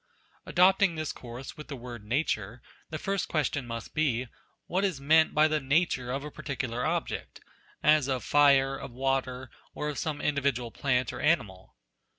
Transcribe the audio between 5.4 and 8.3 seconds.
the" nature" of NATURE 5 a particular object? as of